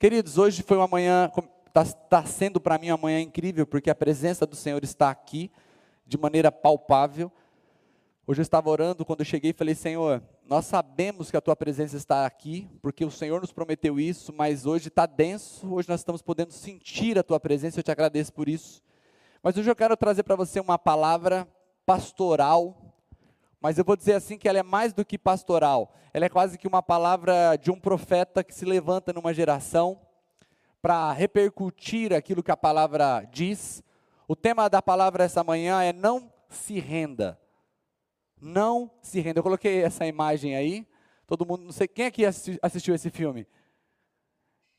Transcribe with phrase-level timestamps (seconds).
[0.00, 1.28] Queridos, hoje foi uma manhã,
[1.66, 5.50] está tá sendo para mim uma manhã incrível, porque a presença do Senhor está aqui
[6.06, 7.32] de maneira palpável.
[8.24, 11.96] Hoje eu estava orando, quando eu cheguei, falei: Senhor, nós sabemos que a tua presença
[11.96, 16.22] está aqui, porque o Senhor nos prometeu isso, mas hoje está denso, hoje nós estamos
[16.22, 18.80] podendo sentir a tua presença, eu te agradeço por isso.
[19.42, 21.44] Mas hoje eu quero trazer para você uma palavra
[21.84, 22.87] pastoral,
[23.60, 25.92] mas eu vou dizer assim que ela é mais do que pastoral.
[26.12, 30.00] Ela é quase que uma palavra de um profeta que se levanta numa geração
[30.80, 33.82] para repercutir aquilo que a palavra diz.
[34.28, 37.38] O tema da palavra essa manhã é não se renda.
[38.40, 39.40] Não se renda.
[39.40, 40.86] Eu coloquei essa imagem aí.
[41.26, 43.46] Todo mundo, não sei quem aqui assistiu esse filme.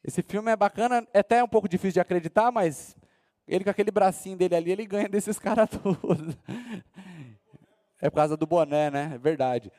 [0.04, 2.96] Esse filme é bacana, é até um pouco difícil de acreditar, mas
[3.46, 6.38] ele com aquele bracinho dele ali, ele ganha desses caras todos.
[8.02, 9.12] É por causa do boné, né?
[9.16, 9.72] É verdade.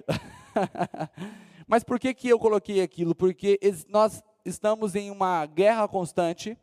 [1.66, 3.15] Mas por que, que eu coloquei aquilo?
[3.15, 6.59] Porque nós estamos em uma guerra constante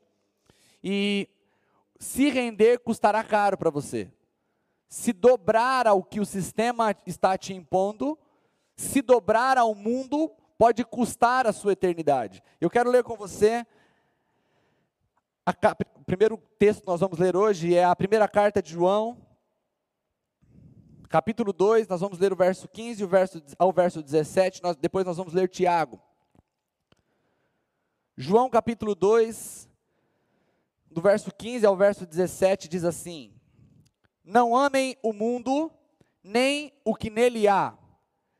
[0.83, 1.27] e
[1.99, 4.11] se render custará caro para você.
[4.88, 8.17] Se dobrar ao que o sistema está te impondo,
[8.75, 12.44] se dobrar ao mundo, pode custar a sua eternidade.
[12.61, 13.66] Eu quero ler com você.
[15.45, 15.52] A,
[15.95, 19.17] o primeiro texto que nós vamos ler hoje é a primeira carta de João,
[21.08, 25.05] capítulo 2, nós vamos ler o verso 15 o verso, ao verso 17, nós, depois
[25.05, 26.02] nós vamos ler Tiago.
[28.16, 29.69] João capítulo 2,
[30.91, 33.33] do verso 15 ao verso 17, diz assim:
[34.23, 35.72] Não amem o mundo,
[36.23, 37.77] nem o que nele há.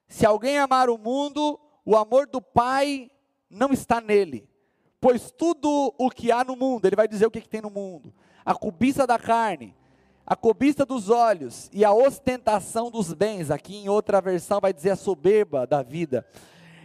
[0.08, 3.12] Se alguém amar o mundo, o amor do Pai
[3.50, 4.50] não está nele.
[5.00, 7.70] Pois tudo o que há no mundo, ele vai dizer o que, que tem no
[7.70, 9.76] mundo: a cobiça da carne,
[10.30, 14.90] a cobiça dos olhos e a ostentação dos bens, aqui em outra versão vai dizer
[14.90, 16.28] a soberba da vida,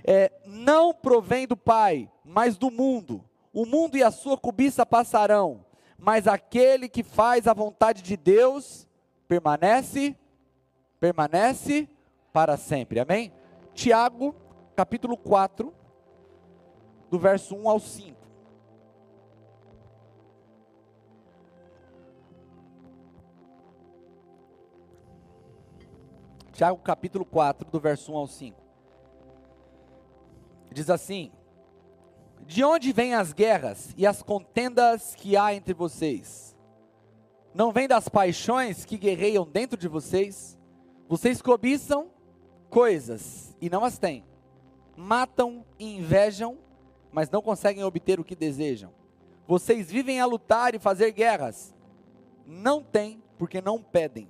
[0.04, 3.24] é, não provém do Pai, mas do mundo.
[3.52, 5.66] O mundo e a sua cobiça passarão,
[5.98, 8.86] mas aquele que faz a vontade de Deus
[9.26, 10.16] permanece,
[11.00, 11.88] permanece
[12.32, 13.00] para sempre.
[13.00, 13.32] Amém?
[13.74, 14.36] Tiago,
[14.76, 15.74] capítulo 4,
[17.10, 18.21] do verso 1 ao 5.
[26.62, 28.62] Tiago capítulo 4, do verso 1 ao 5.
[30.70, 31.32] Diz assim:
[32.46, 36.56] De onde vêm as guerras e as contendas que há entre vocês?
[37.52, 40.56] Não vem das paixões que guerreiam dentro de vocês?
[41.08, 42.12] Vocês cobiçam
[42.70, 44.24] coisas e não as têm.
[44.96, 46.56] Matam e invejam,
[47.10, 48.94] mas não conseguem obter o que desejam.
[49.48, 51.74] Vocês vivem a lutar e fazer guerras.
[52.46, 54.28] Não têm, porque não pedem.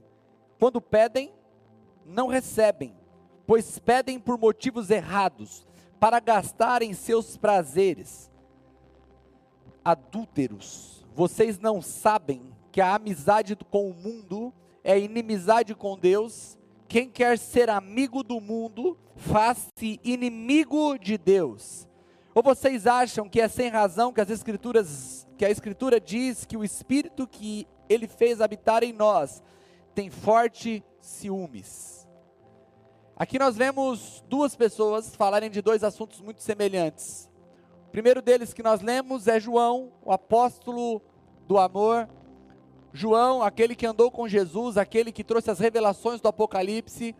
[0.59, 1.31] Quando pedem,
[2.05, 2.95] não recebem,
[3.47, 5.67] pois pedem por motivos errados,
[5.99, 8.31] para gastarem seus prazeres.
[9.85, 14.53] Adúlteros, vocês não sabem que a amizade com o mundo
[14.83, 16.59] é inimizade com Deus?
[16.89, 21.89] Quem quer ser amigo do mundo, faz-se inimigo de Deus.
[22.35, 26.57] Ou vocês acham que é sem razão que as escrituras, que a escritura diz que
[26.57, 29.43] o espírito que ele fez habitar em nós
[29.95, 32.09] tem forte ciúmes?
[33.17, 37.31] Aqui nós vemos duas pessoas falarem de dois assuntos muito semelhantes.
[37.89, 41.03] O primeiro deles que nós lemos é João, o apóstolo
[41.47, 42.09] do amor.
[42.93, 47.15] João, aquele que andou com Jesus, aquele que trouxe as revelações do Apocalipse.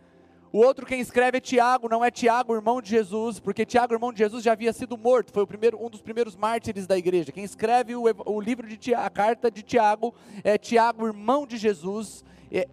[0.51, 4.13] O outro quem escreve é Tiago, não é Tiago, irmão de Jesus, porque Tiago, irmão
[4.13, 7.31] de Jesus, já havia sido morto, foi primeiro, um dos primeiros mártires da igreja.
[7.31, 10.13] Quem escreve o, o livro de Tiago, a carta de Tiago,
[10.43, 12.23] é Tiago, irmão de Jesus,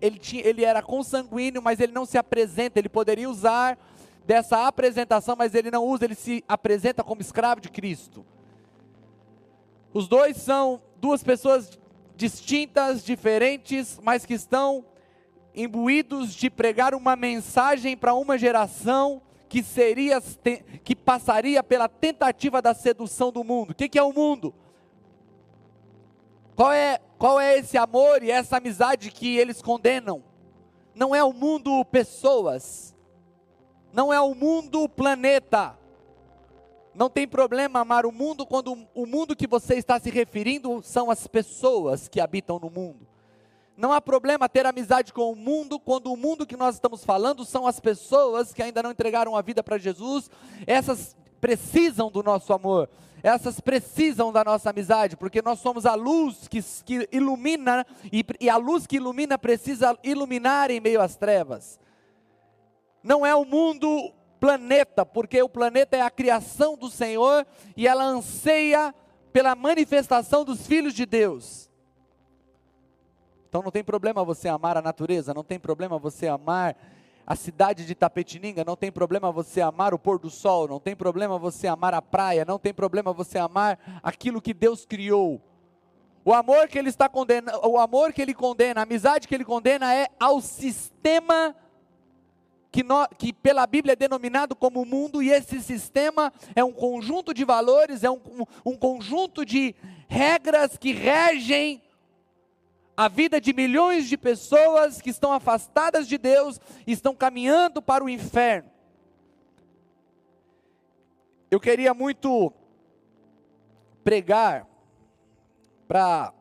[0.01, 3.79] ele, tinha, ele era consanguíneo, mas ele não se apresenta, ele poderia usar
[4.27, 8.25] dessa apresentação, mas ele não usa, ele se apresenta como escravo de Cristo.
[9.93, 11.79] Os dois são duas pessoas
[12.15, 14.85] distintas, diferentes, mas que estão
[15.55, 20.23] imbuídos de pregar uma mensagem para uma geração que seria
[20.85, 23.71] que passaria pela tentativa da sedução do mundo.
[23.71, 24.55] O que, que é o mundo?
[26.55, 30.25] Qual é qual é esse amor e essa amizade que eles condenam?
[30.95, 32.97] Não é o mundo pessoas,
[33.93, 35.79] não é o mundo planeta.
[36.95, 41.11] Não tem problema amar o mundo quando o mundo que você está se referindo são
[41.11, 43.07] as pessoas que habitam no mundo.
[43.77, 47.45] Não há problema ter amizade com o mundo quando o mundo que nós estamos falando
[47.45, 50.31] são as pessoas que ainda não entregaram a vida para Jesus.
[50.67, 52.89] Essas precisam do nosso amor
[53.23, 58.49] essas precisam da nossa amizade, porque nós somos a luz que, que ilumina, e, e
[58.49, 61.79] a luz que ilumina precisa iluminar em meio às trevas.
[63.03, 67.47] Não é o mundo planeta, porque o planeta é a criação do Senhor
[67.77, 68.95] e ela anseia
[69.33, 71.71] pela manifestação dos filhos de Deus.
[73.49, 76.77] Então não tem problema você amar a natureza, não tem problema você amar
[77.27, 80.97] a cidade de Tapetininga, não tem problema você amar o pôr do sol, não tem
[80.97, 85.41] problema você amar a praia, não tem problema você amar aquilo que Deus criou.
[86.25, 89.45] O amor que ele está condenando, o amor que ele condena, a amizade que ele
[89.45, 91.55] condena é ao sistema
[92.71, 97.35] que, no, que, pela Bíblia é denominado como mundo, e esse sistema é um conjunto
[97.35, 98.21] de valores, é um,
[98.65, 99.75] um conjunto de
[100.09, 101.83] regras que regem
[102.97, 108.09] a vida de milhões de pessoas que estão afastadas de Deus estão caminhando para o
[108.09, 108.71] inferno.
[111.51, 112.53] Eu queria muito
[114.05, 114.69] pregar
[115.89, 116.33] para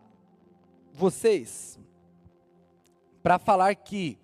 [0.94, 1.80] vocês,
[3.24, 4.20] para falar que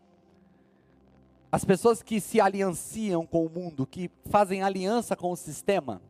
[1.51, 6.01] as pessoas que se alianciam com o mundo, que fazem aliança com o sistema,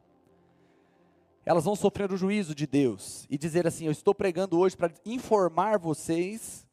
[1.45, 4.91] elas vão sofrer o juízo de Deus e dizer assim: Eu estou pregando hoje para
[5.05, 6.65] informar vocês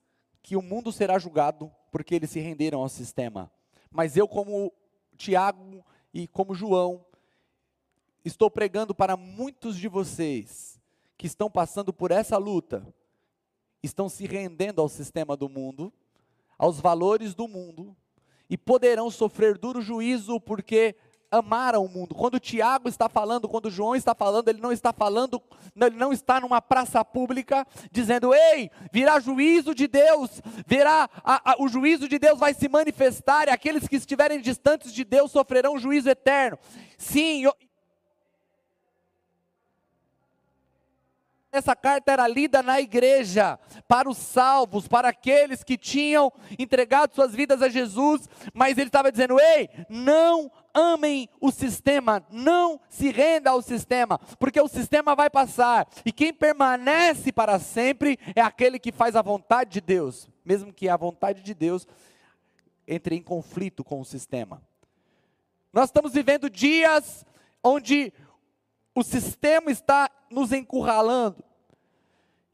[0.42, 3.52] que o mundo será julgado porque eles se renderam ao sistema.
[3.90, 4.72] Mas eu, como
[5.16, 5.84] Tiago
[6.14, 7.04] e como João,
[8.24, 10.80] estou pregando para muitos de vocês
[11.18, 12.86] que estão passando por essa luta,
[13.82, 15.92] estão se rendendo ao sistema do mundo,
[16.58, 17.94] aos valores do mundo,
[18.48, 20.96] e poderão sofrer duro juízo porque
[21.32, 22.14] amaram o mundo.
[22.14, 25.42] Quando Tiago está falando, quando João está falando, ele não está falando,
[25.74, 31.56] ele não está numa praça pública dizendo: "Ei, virá juízo de Deus, virá a, a,
[31.58, 35.78] o juízo de Deus vai se manifestar e aqueles que estiverem distantes de Deus sofrerão
[35.78, 36.58] juízo eterno".
[36.98, 37.54] Sim, eu,
[41.52, 47.34] essa carta era lida na igreja, para os salvos, para aqueles que tinham entregado suas
[47.34, 53.50] vidas a Jesus, mas ele estava dizendo: ei, não amem o sistema, não se renda
[53.50, 58.90] ao sistema, porque o sistema vai passar, e quem permanece para sempre é aquele que
[58.90, 61.86] faz a vontade de Deus, mesmo que a vontade de Deus
[62.88, 64.62] entre em conflito com o sistema.
[65.70, 67.24] Nós estamos vivendo dias
[67.62, 68.12] onde
[68.94, 71.42] o sistema está nos encurralando.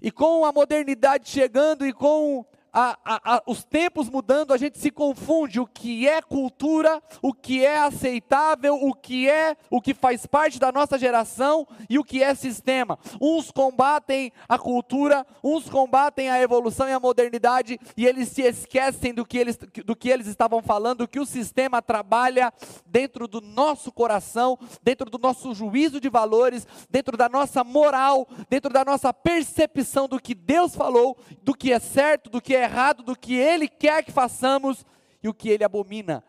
[0.00, 4.78] E com a modernidade chegando e com a, a, a, os tempos mudando, a gente
[4.78, 9.94] se confunde o que é cultura, o que é aceitável, o que é o que
[9.94, 12.98] faz parte da nossa geração e o que é sistema.
[13.20, 19.14] Uns combatem a cultura, uns combatem a evolução e a modernidade e eles se esquecem
[19.14, 22.52] do que eles, do que eles estavam falando, que o sistema trabalha
[22.86, 28.72] dentro do nosso coração, dentro do nosso juízo de valores, dentro da nossa moral, dentro
[28.72, 33.02] da nossa percepção do que Deus falou, do que é certo, do que é errado
[33.02, 34.84] do que Ele quer que façamos
[35.22, 36.25] e o que Ele abomina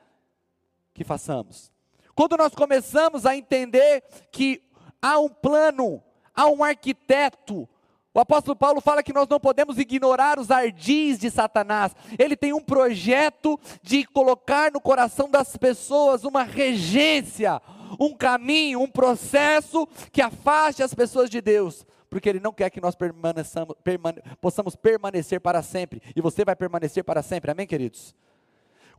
[0.94, 1.72] que façamos.
[2.16, 4.62] Quando nós começamos a entender que
[5.02, 6.04] há um plano,
[6.36, 7.68] há um arquiteto,
[8.14, 11.96] o apóstolo Paulo fala que nós não podemos ignorar os ardis de Satanás.
[12.18, 17.62] Ele tem um projeto de colocar no coração das pessoas uma regência,
[18.00, 22.82] um caminho, um processo que afaste as pessoas de Deus porque Ele não quer que
[22.82, 28.16] nós permane possamos permanecer para sempre, e você vai permanecer para sempre, amém, queridos?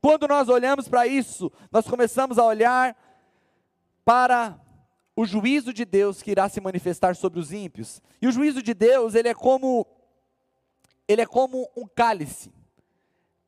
[0.01, 2.97] Quando nós olhamos para isso, nós começamos a olhar
[4.05, 4.59] para
[5.15, 8.01] o juízo de Deus que irá se manifestar sobre os ímpios.
[8.23, 9.87] E o juízo de Deus, ele é como
[11.07, 12.53] ele é como um cálice.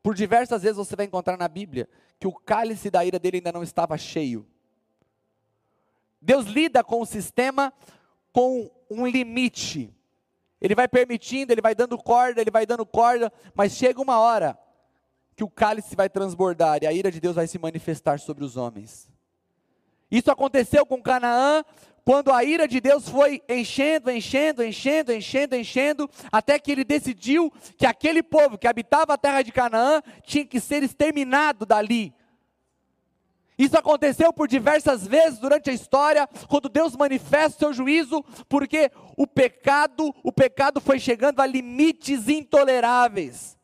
[0.02, 1.88] Por diversas vezes você vai encontrar na Bíblia
[2.18, 4.44] que o cálice da ira dele ainda não estava cheio.
[6.20, 7.72] Deus lida com o sistema
[8.32, 9.94] com um limite.
[10.60, 14.58] Ele vai permitindo, ele vai dando corda, ele vai dando corda, mas chega uma hora
[15.34, 18.56] que o cálice vai transbordar e a ira de Deus vai se manifestar sobre os
[18.56, 19.10] homens.
[20.10, 21.64] Isso aconteceu com Canaã,
[22.04, 27.50] quando a ira de Deus foi enchendo, enchendo, enchendo, enchendo, enchendo, até que ele decidiu
[27.78, 32.12] que aquele povo que habitava a terra de Canaã tinha que ser exterminado dali.
[33.62, 38.90] Isso aconteceu por diversas vezes durante a história, quando Deus manifesta o seu juízo, porque
[39.16, 43.56] o pecado, o pecado foi chegando a limites intoleráveis.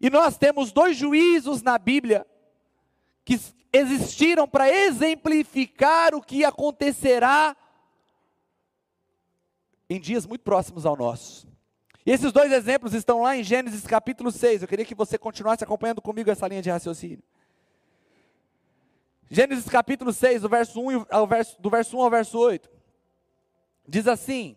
[0.00, 2.26] E nós temos dois juízos na Bíblia
[3.24, 3.38] que
[3.72, 7.56] existiram para exemplificar o que acontecerá
[9.88, 11.46] em dias muito próximos ao nosso.
[12.04, 14.62] E esses dois exemplos estão lá em Gênesis capítulo 6.
[14.62, 17.22] Eu queria que você continuasse acompanhando comigo essa linha de raciocínio.
[19.32, 22.68] Gênesis capítulo 6, do verso 1 ao verso, do verso 1 ao verso 8.
[23.86, 24.56] Diz assim: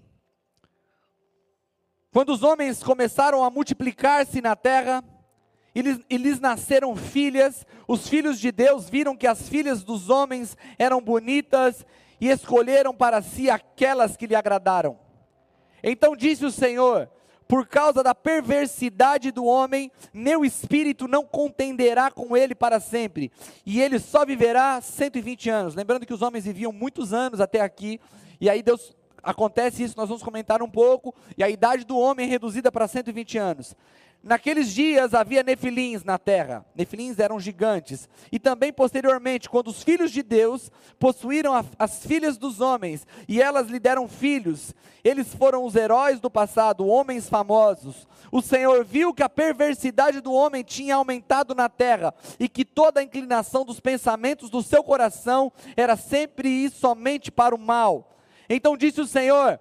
[2.11, 5.03] Quando os homens começaram a multiplicar-se na terra,
[5.75, 10.09] e lhes, e lhes nasceram filhas, os filhos de Deus viram que as filhas dos
[10.09, 11.85] homens eram bonitas
[12.19, 14.99] e escolheram para si aquelas que lhe agradaram.
[15.83, 17.11] Então disse o Senhor:
[17.47, 23.31] Por causa da perversidade do homem, meu espírito não contenderá com ele para sempre,
[23.65, 25.75] e ele só viverá 120 anos.
[25.75, 27.99] Lembrando que os homens viviam muitos anos até aqui,
[28.39, 32.25] e aí Deus acontece isso, nós vamos comentar um pouco, e a idade do homem
[32.25, 33.75] é reduzida para 120 anos.
[34.23, 36.65] Naqueles dias havia nefilins na terra.
[36.73, 38.07] Nefilins eram gigantes.
[38.31, 43.41] E também posteriormente, quando os filhos de Deus possuíram a, as filhas dos homens e
[43.41, 48.07] elas lhe deram filhos, eles foram os heróis do passado, homens famosos.
[48.31, 53.01] O Senhor viu que a perversidade do homem tinha aumentado na terra e que toda
[53.01, 58.15] a inclinação dos pensamentos do seu coração era sempre e somente para o mal.
[58.47, 59.59] Então disse o Senhor: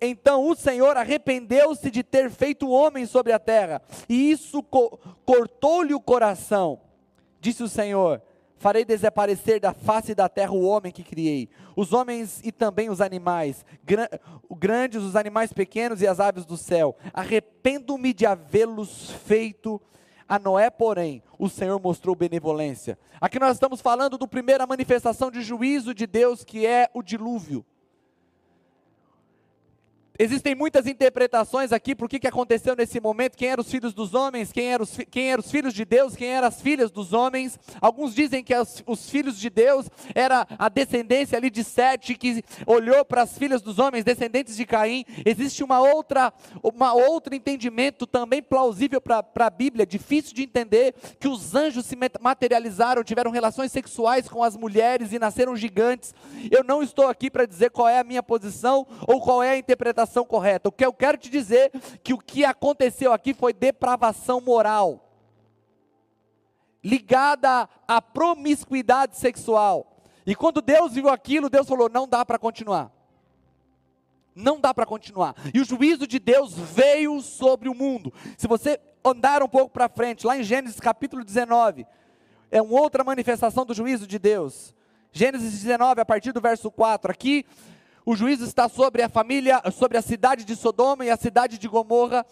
[0.00, 5.94] então o Senhor arrependeu-se de ter feito homem sobre a terra, e isso co cortou-lhe
[5.94, 6.80] o coração.
[7.40, 8.20] Disse o Senhor:
[8.56, 13.00] Farei desaparecer da face da terra o homem que criei, os homens e também os
[13.00, 13.64] animais,
[14.50, 16.96] grandes, os animais pequenos e as aves do céu.
[17.12, 19.80] Arrependo-me de havê-los feito.
[20.28, 22.96] A Noé, porém, o Senhor mostrou benevolência.
[23.20, 27.66] Aqui nós estamos falando do primeira manifestação de juízo de Deus, que é o dilúvio.
[30.18, 34.12] Existem muitas interpretações aqui o que, que aconteceu nesse momento, quem eram os filhos dos
[34.12, 37.14] homens, quem eram os, quem eram os filhos de Deus, quem eram as filhas dos
[37.14, 37.58] homens.
[37.80, 42.44] Alguns dizem que os, os filhos de Deus era a descendência ali de Sete, que
[42.66, 45.04] olhou para as filhas dos homens, descendentes de Caim.
[45.24, 51.28] Existe uma outra, uma outro entendimento também plausível para a Bíblia, difícil de entender, que
[51.28, 56.14] os anjos se materializaram, tiveram relações sexuais com as mulheres e nasceram gigantes.
[56.50, 59.56] Eu não estou aqui para dizer qual é a minha posição ou qual é a
[59.56, 60.68] interpretação interpretação correta.
[60.68, 61.70] O que eu quero te dizer
[62.02, 65.08] que o que aconteceu aqui foi depravação moral
[66.84, 70.02] ligada à promiscuidade sexual.
[70.26, 72.90] E quando Deus viu aquilo, Deus falou: não dá para continuar.
[74.34, 75.34] Não dá para continuar.
[75.52, 78.12] E o juízo de Deus veio sobre o mundo.
[78.36, 81.86] Se você andar um pouco para frente, lá em Gênesis capítulo 19,
[82.50, 84.74] é uma outra manifestação do juízo de Deus.
[85.12, 87.10] Gênesis 19, a partir do verso 4.
[87.10, 87.44] Aqui
[88.04, 91.68] o juízo está sobre a família, sobre a cidade de Sodoma e a cidade de
[91.68, 92.26] Gomorra.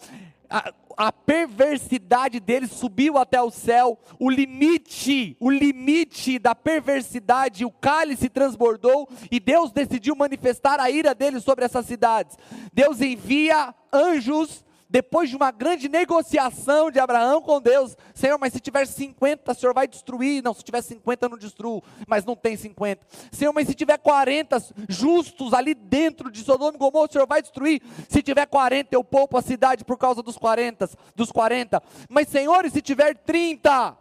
[0.49, 7.71] A, a, perversidade deles subiu até o céu, o limite, o limite da perversidade, o
[7.71, 12.37] cálice transbordou e Deus decidiu manifestar a ira dele sobre essas cidades.
[12.73, 18.59] Deus envia anjos depois de uma grande negociação de Abraão com Deus, Senhor, mas se
[18.59, 20.43] tiver 50, o Senhor vai destruir.
[20.43, 23.07] Não, se tiver 50, eu não destruo, mas não tem 50.
[23.31, 24.57] Senhor, mas se tiver 40
[24.89, 27.81] justos ali dentro de Sodoma e Gomorra, o Senhor vai destruir.
[28.09, 31.81] Se tiver 40, eu poupo a cidade por causa dos 40, dos 40.
[32.09, 33.97] Mas Senhor, e se tiver 30?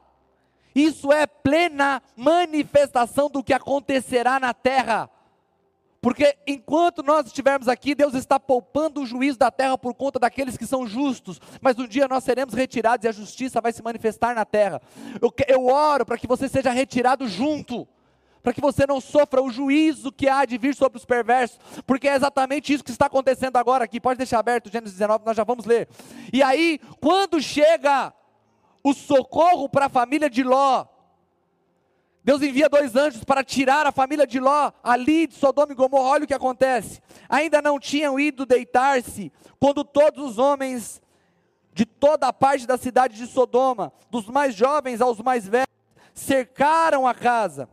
[0.75, 5.09] Isso é plena manifestação do que acontecerá na terra.
[6.00, 10.57] Porque enquanto nós estivermos aqui, Deus está poupando o juízo da terra por conta daqueles
[10.57, 14.35] que são justos, mas um dia nós seremos retirados e a justiça vai se manifestar
[14.35, 14.80] na terra.
[15.21, 17.87] Eu, eu oro para que você seja retirado junto,
[18.42, 22.09] para que você não sofra o juízo que há de vir sobre os perversos, porque
[22.09, 24.00] é exatamente isso que está acontecendo agora aqui.
[24.00, 25.87] Pode deixar aberto Gênesis 19, nós já vamos ler.
[26.33, 28.11] E aí, quando chega
[28.83, 30.87] o socorro para a família de Ló,
[32.31, 36.11] Deus envia dois anjos para tirar a família de Ló ali de Sodoma e Gomorra.
[36.11, 37.03] Olha o que acontece.
[37.29, 41.03] Ainda não tinham ido deitar-se quando todos os homens
[41.73, 45.67] de toda a parte da cidade de Sodoma, dos mais jovens aos mais velhos,
[46.15, 47.69] cercaram a casa.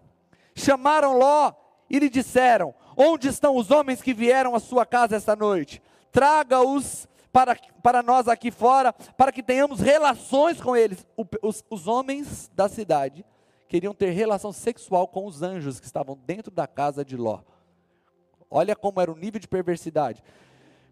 [0.55, 1.53] Chamaram Ló
[1.87, 5.83] e lhe disseram: Onde estão os homens que vieram à sua casa esta noite?
[6.11, 11.05] Traga-os para, para nós aqui fora, para que tenhamos relações com eles.
[11.15, 13.23] O, os, os homens da cidade
[13.67, 17.41] queriam ter relação sexual com os anjos que estavam dentro da casa de Ló.
[18.49, 20.23] Olha como era o nível de perversidade.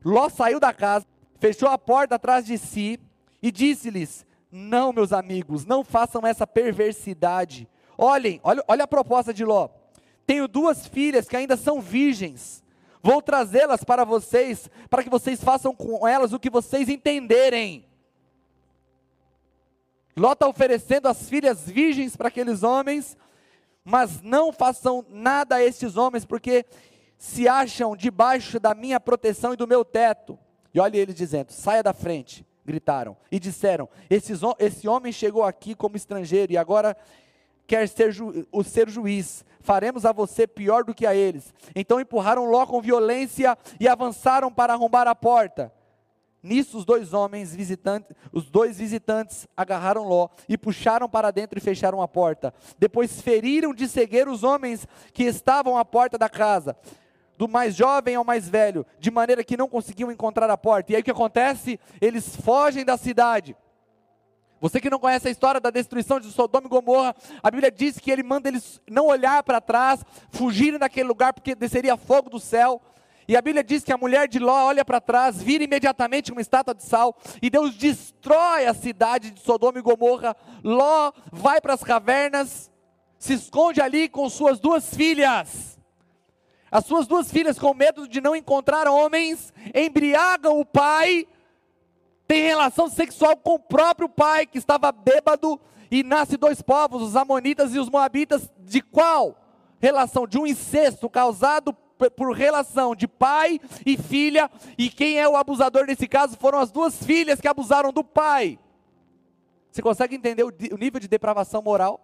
[0.03, 1.05] Ló saiu da casa,
[1.39, 2.99] fechou a porta atrás de si
[3.41, 7.67] e disse-lhes: Não, meus amigos, não façam essa perversidade.
[7.97, 9.69] Olhem, olha, olha a proposta de Ló.
[10.25, 12.63] Tenho duas filhas que ainda são virgens.
[13.01, 17.85] Vou trazê-las para vocês, para que vocês façam com elas o que vocês entenderem.
[20.17, 23.17] Ló está oferecendo as filhas virgens para aqueles homens,
[23.83, 26.65] mas não façam nada a estes homens, porque
[27.17, 30.39] se acham debaixo da minha proteção e do meu teto.
[30.73, 33.17] E olha eles dizendo: saia da frente, gritaram.
[33.29, 36.95] E disseram: esse, esse homem chegou aqui como estrangeiro e agora
[37.67, 39.43] quer ser ju, o ser juiz.
[39.59, 41.53] Faremos a você pior do que a eles.
[41.75, 45.73] Então empurraram Ló com violência e avançaram para arrombar a porta.
[46.45, 51.61] Nisso os dois homens visitantes, os dois visitantes agarraram Ló e puxaram para dentro e
[51.61, 52.53] fecharam a porta.
[52.77, 56.77] Depois feriram de cegueira os homens que estavam à porta da casa,
[57.35, 60.91] do mais jovem ao mais velho, de maneira que não conseguiam encontrar a porta.
[60.91, 61.79] E aí o que acontece?
[61.99, 63.57] Eles fogem da cidade.
[64.61, 67.97] Você que não conhece a história da destruição de Sodoma e Gomorra, a Bíblia diz
[67.97, 72.39] que ele manda eles não olhar para trás, fugirem daquele lugar porque desceria fogo do
[72.39, 72.79] céu.
[73.27, 76.41] E a Bíblia diz que a mulher de Ló olha para trás, vira imediatamente uma
[76.41, 80.35] estátua de sal, e Deus destrói a cidade de Sodoma e Gomorra.
[80.63, 82.71] Ló vai para as cavernas,
[83.17, 85.79] se esconde ali com suas duas filhas.
[86.69, 91.27] As suas duas filhas, com medo de não encontrar homens, embriagam o pai,
[92.27, 97.15] tem relação sexual com o próprio pai, que estava bêbado, e nasce dois povos, os
[97.15, 99.35] Amonitas e os Moabitas, de qual?
[99.79, 101.75] Relação de um incesto causado
[102.15, 106.71] por relação de pai e filha, e quem é o abusador nesse caso foram as
[106.71, 108.59] duas filhas que abusaram do pai.
[109.71, 111.99] Você consegue entender o, nível de depravação moral?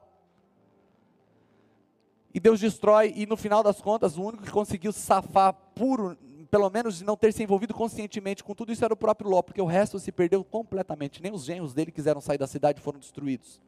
[2.34, 6.18] E Deus destrói, e no final das contas, o único que conseguiu safar puro,
[6.50, 9.42] pelo menos de não ter se envolvido conscientemente com tudo isso era o próprio Ló,
[9.42, 11.22] porque o resto se perdeu completamente.
[11.22, 13.62] Nem os genros dele quiseram sair da cidade foram destruídos.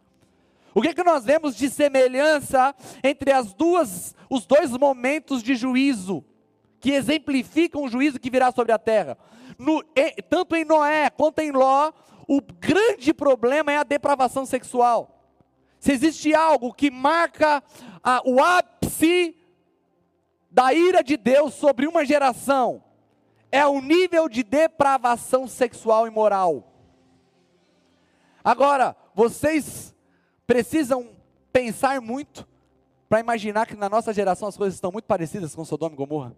[0.73, 5.55] O que, é que nós vemos de semelhança entre as duas, os dois momentos de
[5.55, 6.25] juízo
[6.79, 9.17] que exemplificam o juízo que virá sobre a terra?
[9.57, 9.83] No,
[10.29, 11.91] tanto em Noé quanto em Ló,
[12.27, 15.29] o grande problema é a depravação sexual.
[15.79, 17.61] Se existe algo que marca
[18.03, 19.37] a, o ápice
[20.49, 22.83] da ira de Deus sobre uma geração,
[23.51, 26.73] é o nível de depravação sexual e moral.
[28.43, 29.92] Agora, vocês
[30.45, 31.09] precisam
[31.51, 32.47] pensar muito
[33.07, 36.35] para imaginar que na nossa geração as coisas estão muito parecidas com Sodoma e Gomorra.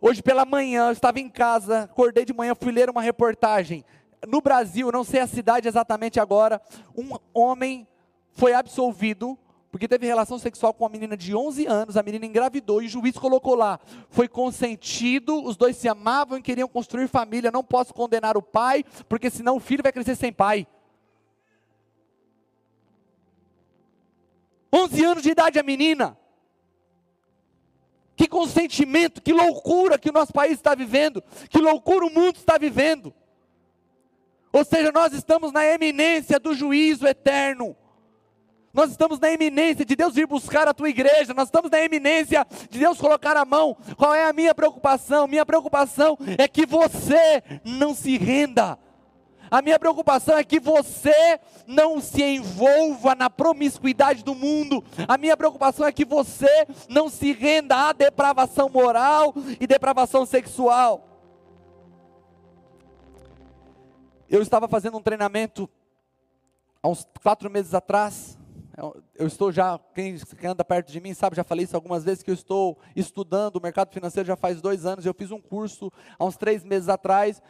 [0.00, 3.84] Hoje pela manhã, eu estava em casa, acordei de manhã, fui ler uma reportagem.
[4.28, 6.60] No Brasil, não sei a cidade exatamente agora,
[6.96, 7.86] um homem
[8.32, 9.38] foi absolvido
[9.74, 12.88] porque teve relação sexual com uma menina de 11 anos, a menina engravidou e o
[12.88, 17.92] juiz colocou lá, foi consentido, os dois se amavam e queriam construir família, não posso
[17.92, 20.64] condenar o pai, porque senão o filho vai crescer sem pai.
[24.74, 26.18] 11 anos de idade a menina.
[28.16, 32.58] Que consentimento, que loucura que o nosso país está vivendo, que loucura o mundo está
[32.58, 33.14] vivendo.
[34.52, 37.76] Ou seja, nós estamos na eminência do juízo eterno.
[38.72, 42.44] Nós estamos na eminência de Deus vir buscar a tua igreja, nós estamos na eminência
[42.68, 43.76] de Deus colocar a mão.
[43.96, 45.28] Qual é a minha preocupação?
[45.28, 48.76] Minha preocupação é que você não se renda,
[49.50, 54.82] a minha preocupação é que você não se envolva na promiscuidade do mundo.
[55.06, 61.08] A minha preocupação é que você não se renda à depravação moral e depravação sexual.
[64.28, 65.68] Eu estava fazendo um treinamento
[66.82, 68.38] há uns quatro meses atrás.
[69.14, 72.30] Eu estou já, quem anda perto de mim sabe, já falei isso algumas vezes, que
[72.30, 75.06] eu estou estudando o mercado financeiro já faz dois anos.
[75.06, 77.40] Eu fiz um curso há uns três meses atrás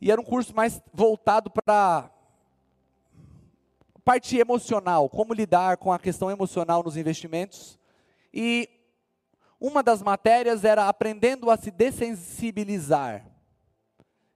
[0.00, 2.10] e era um curso mais voltado para
[4.04, 7.78] parte emocional, como lidar com a questão emocional nos investimentos.
[8.32, 8.68] E
[9.58, 13.26] uma das matérias era aprendendo a se dessensibilizar.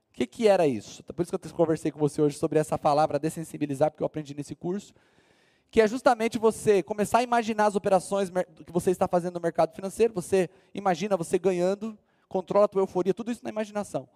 [0.09, 1.03] O que, que era isso?
[1.03, 4.33] Por isso que eu conversei com você hoje sobre essa palavra dessensibilizar, porque eu aprendi
[4.33, 4.93] nesse curso.
[5.69, 8.31] Que é justamente você começar a imaginar as operações
[8.65, 10.13] que você está fazendo no mercado financeiro.
[10.15, 14.09] Você imagina você ganhando, controla a tua euforia, tudo isso na imaginação.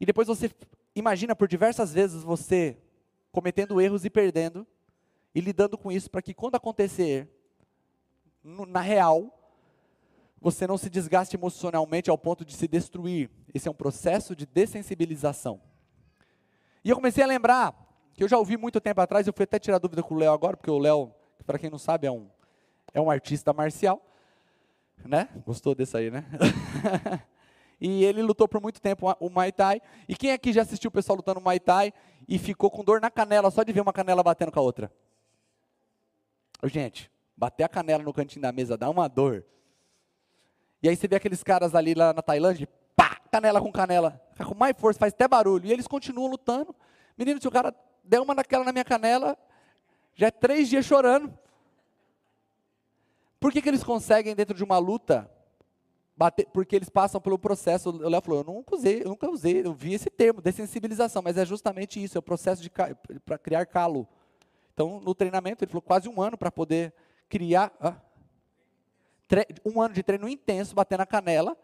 [0.00, 0.50] E depois você
[0.94, 2.78] imagina por diversas vezes você
[3.30, 4.66] cometendo erros e perdendo,
[5.34, 7.28] e lidando com isso para que quando acontecer,
[8.42, 9.36] na real,
[10.40, 13.30] você não se desgaste emocionalmente ao ponto de se destruir.
[13.52, 15.60] Esse é um processo de dessensibilização.
[16.82, 17.74] E eu comecei a lembrar,
[18.14, 20.32] que eu já ouvi muito tempo atrás, eu fui até tirar dúvida com o Léo
[20.32, 21.12] agora, porque o Léo,
[21.46, 22.28] para quem não sabe, é um,
[22.94, 24.02] é um artista marcial.
[25.04, 25.28] Né?
[25.46, 26.24] Gostou desse aí, né?
[27.80, 29.80] e ele lutou por muito tempo o Muay Thai.
[30.06, 31.92] E quem aqui já assistiu o pessoal lutando Muay Thai
[32.28, 34.92] e ficou com dor na canela só de ver uma canela batendo com a outra?
[36.64, 39.44] Gente, bater a canela no cantinho da mesa dá uma dor.
[40.82, 44.54] E aí você vê aqueles caras ali lá na Tailândia, pá, canela com canela, com
[44.54, 45.66] mais força, faz até barulho.
[45.66, 46.74] E eles continuam lutando.
[47.16, 49.38] Menino, se o cara der uma daquela na minha canela,
[50.14, 51.32] já é três dias chorando.
[53.38, 55.30] Por que, que eles conseguem, dentro de uma luta,
[56.20, 57.88] bater, porque eles passam pelo processo.
[57.88, 61.38] O Léo falou, eu nunca usei, eu nunca usei, eu vi esse termo, dessensibilização, mas
[61.38, 62.70] é justamente isso, é o processo de
[63.24, 64.06] para criar calo.
[64.74, 66.92] Então, no treinamento, ele falou quase um ano para poder
[67.26, 67.72] criar.
[69.64, 71.56] Um ano de treino intenso, bater na canela.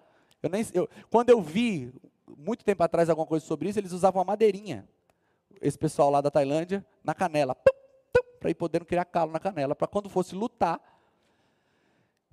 [0.42, 1.92] Eu nem, eu, quando eu vi
[2.38, 4.88] muito tempo atrás alguma coisa sobre isso, eles usavam a madeirinha.
[5.60, 7.54] Esse pessoal lá da Tailândia, na canela.
[8.40, 10.80] Para ir podendo criar calo na canela, para quando fosse lutar,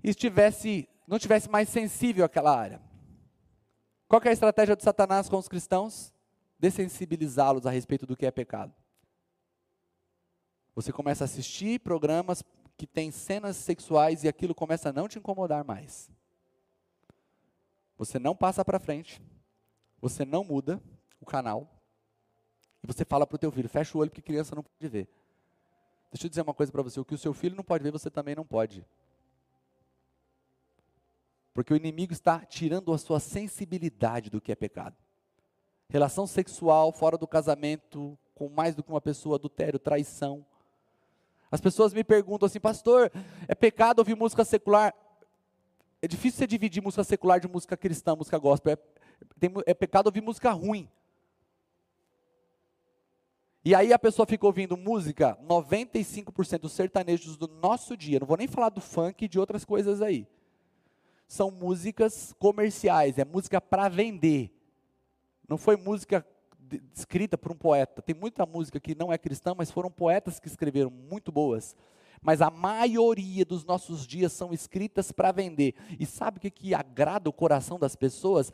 [0.04, 2.82] estivesse, não tivesse mais sensível àquela área.
[4.08, 6.14] Qual é a estratégia de Satanás com os cristãos?
[6.60, 8.74] Dessensibilizá-los a respeito do que é pecado.
[10.76, 12.44] Você começa a assistir programas
[12.78, 16.10] que têm cenas sexuais e aquilo começa a não te incomodar mais.
[17.98, 19.22] Você não passa para frente,
[20.02, 20.82] você não muda
[21.22, 21.70] o canal,
[22.84, 25.08] e você fala para o teu filho, fecha o olho porque criança não pode ver.
[26.12, 27.92] Deixa eu dizer uma coisa para você, o que o seu filho não pode ver,
[27.92, 28.86] você também não pode.
[31.54, 34.96] Porque o inimigo está tirando a sua sensibilidade do que é pecado.
[35.88, 40.44] Relação sexual fora do casamento, com mais do que uma pessoa, adultério, traição.
[41.52, 43.12] As pessoas me perguntam assim, pastor,
[43.48, 44.94] é pecado ouvir música secular?
[46.02, 48.74] É difícil você dividir música secular de música cristã, música gospel.
[48.74, 48.78] É,
[49.40, 50.90] tem, é pecado ouvir música ruim.
[53.64, 58.36] E aí a pessoa fica ouvindo música, 95% dos sertanejos do nosso dia, não vou
[58.36, 60.28] nem falar do funk e de outras coisas aí
[61.34, 64.52] são músicas comerciais, é música para vender.
[65.50, 66.24] Não foi música
[66.96, 68.04] escrita por um poeta.
[68.04, 71.76] Tem muita música que não é cristã, mas foram poetas que escreveram, muito boas.
[72.22, 75.74] Mas a maioria dos nossos dias são escritas para vender.
[76.00, 78.54] E sabe o que, que agrada o coração das pessoas?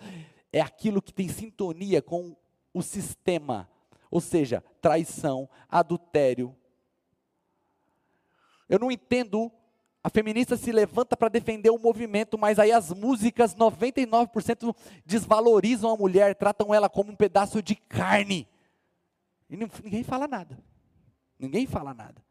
[0.49, 2.33] É aquilo que tem sintonia com
[2.73, 3.69] o sistema.
[4.09, 6.55] Ou seja, traição, adultério.
[8.69, 9.51] Eu não entendo
[10.03, 14.73] a feminista se levanta para defender o movimento, mas aí as músicas 99%
[15.05, 18.47] desvalorizam a mulher, tratam ela como um pedaço de carne.
[19.49, 20.57] E ninguém fala nada.
[21.37, 22.23] Ninguém fala nada.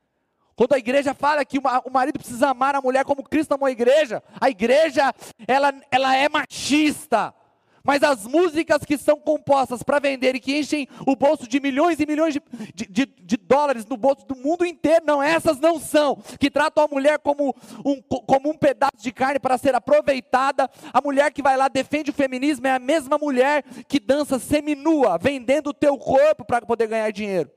[0.56, 3.70] Quando a igreja fala que o marido precisa amar a mulher como Cristo amou a
[3.70, 5.14] igreja, a igreja
[5.46, 7.34] ela, ela é machista.
[7.88, 11.98] Mas as músicas que são compostas para vender e que enchem o bolso de milhões
[11.98, 12.42] e milhões de,
[12.74, 16.16] de, de, de, dólares no bolso do mundo inteiro, não, essas não são.
[16.38, 20.70] Que tratam a mulher como um, como um pedaço de carne para ser aproveitada.
[20.92, 25.16] A mulher que vai lá defende o feminismo é a mesma mulher que dança seminua,
[25.16, 27.50] vendendo o teu corpo para poder ganhar dinheiro.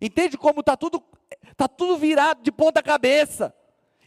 [0.00, 1.02] Entende como está tudo,
[1.56, 3.52] tá tudo virado de ponta cabeça?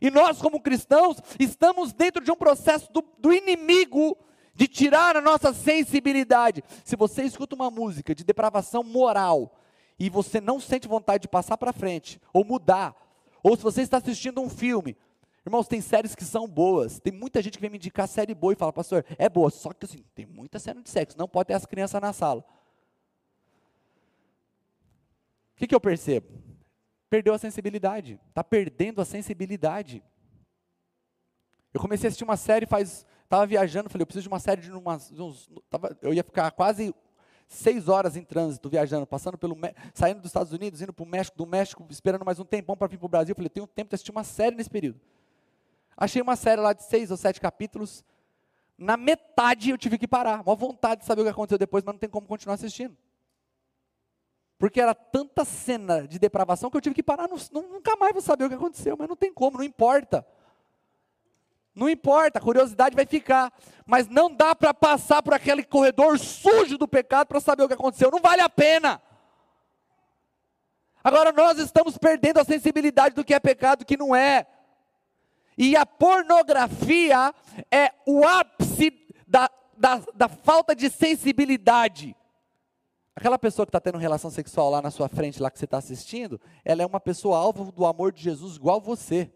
[0.01, 4.17] E nós, como cristãos, estamos dentro de um processo do, do inimigo
[4.53, 6.63] de tirar a nossa sensibilidade.
[6.83, 9.55] Se você escuta uma música de depravação moral
[9.99, 12.95] e você não sente vontade de passar para frente ou mudar,
[13.43, 14.97] ou se você está assistindo um filme,
[15.45, 16.99] irmãos, tem séries que são boas.
[16.99, 19.71] Tem muita gente que vem me indicar série boa e fala, pastor, é boa, só
[19.71, 22.43] que assim, tem muita cena de sexo, não pode ter as crianças na sala.
[25.53, 26.46] O que, que eu percebo?
[27.09, 30.03] Perdeu a sensibilidade, está perdendo a sensibilidade.
[31.73, 34.61] Eu comecei a assistir uma série faz, estava viajando, falei, eu preciso de uma série
[34.61, 36.93] de umas, uns, tava, eu ia ficar quase
[37.47, 39.57] seis horas em trânsito, viajando, passando pelo,
[39.93, 42.87] saindo dos Estados Unidos, indo para o México, do México, esperando mais um tempão para
[42.87, 44.99] vir para o Brasil, falei, tenho tempo de assistir uma série nesse período.
[45.95, 48.03] Achei uma série lá de seis ou sete capítulos,
[48.77, 51.93] na metade eu tive que parar, uma vontade de saber o que aconteceu depois, mas
[51.93, 52.95] não tem como continuar assistindo.
[54.57, 58.45] Porque era tanta cena de depravação que eu tive que parar, nunca mais vou saber
[58.45, 60.25] o que aconteceu, mas não tem como, não importa.
[61.75, 63.53] Não importa, a curiosidade vai ficar.
[63.85, 67.75] Mas não dá para passar por aquele corredor sujo do pecado para saber o que
[67.75, 68.09] aconteceu.
[68.09, 68.99] Não vale a pena.
[71.03, 74.47] Agora nós estamos perdendo a sensibilidade do que é pecado e do que não é.
[75.55, 77.33] E a pornografia
[77.71, 78.91] é o ápice
[79.27, 82.15] da, da, da falta de sensibilidade.
[83.17, 85.79] Aquela pessoa que está tendo relação sexual lá na sua frente, lá que você está
[85.79, 89.33] assistindo, ela é uma pessoa alvo do amor de Jesus igual você.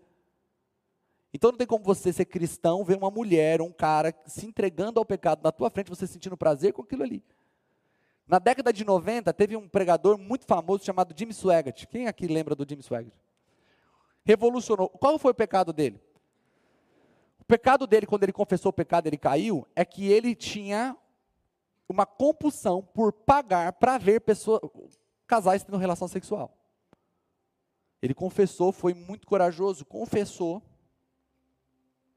[1.34, 5.06] Então não tem como você ser cristão, ver uma mulher, um cara se entregando ao
[5.06, 7.24] pecado na tua frente, você sentindo prazer com aquilo ali.
[8.28, 11.88] Na década de 90, teve um pregador muito famoso chamado Jimmy Swaggart.
[11.88, 13.16] Quem aqui lembra do Jimmy Swaggart?
[14.24, 14.90] Revolucionou.
[14.90, 16.00] Qual foi o pecado dele?
[17.40, 20.96] O pecado dele, quando ele confessou o pecado, ele caiu, é que ele tinha
[21.88, 24.62] uma compulsão por pagar para ver pessoas,
[25.28, 26.58] casais tendo relação sexual.
[28.02, 30.64] Ele confessou, foi muito corajoso, confessou,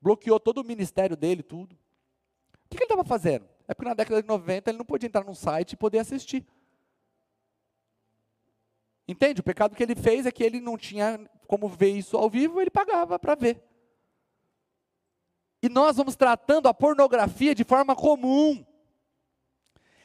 [0.00, 1.74] bloqueou todo o ministério dele, tudo.
[1.74, 3.46] O que, que ele estava fazendo?
[3.68, 6.46] É porque na década de 90 ele não podia entrar num site e poder assistir.
[9.07, 9.40] Entende?
[9.40, 12.61] O pecado que ele fez é que ele não tinha como ver isso ao vivo,
[12.61, 13.62] ele pagava para ver.
[15.62, 18.64] E nós vamos tratando a pornografia de forma comum.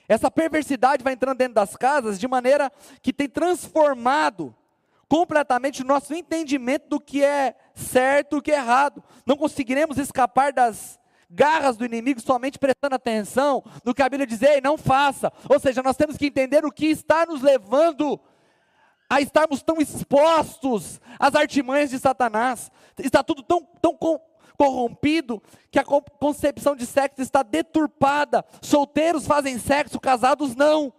[0.10, 4.56] Essa perversidade vai entrando dentro das casas de maneira que tem transformado
[5.08, 9.04] completamente o nosso entendimento do que é certo e o que é errado.
[9.24, 14.42] Não conseguiremos escapar das garras do inimigo somente prestando atenção no que a Bíblia diz,
[14.42, 15.32] ei, não faça.
[15.48, 18.20] Ou seja, nós temos que entender o que está nos levando
[19.08, 22.72] a estarmos tão expostos às artimanhas de Satanás.
[22.98, 23.96] Está tudo tão, tão
[24.60, 25.42] corrompido
[25.72, 28.44] que a concepção de sexo está deturpada.
[28.62, 30.92] Solteiros fazem sexo, casados não.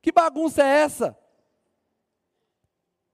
[0.00, 1.14] Que bagunça é essa?